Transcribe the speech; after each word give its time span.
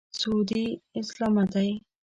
سعودي 0.19 0.65
اسلامه 0.99 1.43
دی. 1.53 1.69